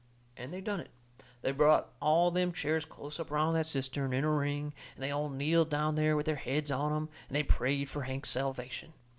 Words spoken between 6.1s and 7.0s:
with their heads on